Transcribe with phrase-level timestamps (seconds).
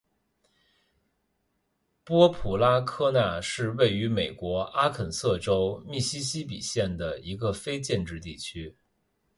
[2.03, 8.75] 波普拉科纳是位于美国阿肯色州密西西比县的一个非建制地区。